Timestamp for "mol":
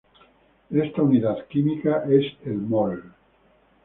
2.57-3.03